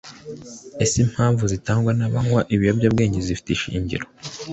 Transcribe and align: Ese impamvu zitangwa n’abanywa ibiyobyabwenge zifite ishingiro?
Ese 0.83 0.97
impamvu 1.05 1.43
zitangwa 1.53 1.91
n’abanywa 1.95 2.41
ibiyobyabwenge 2.55 3.19
zifite 3.27 3.49
ishingiro? 3.51 4.05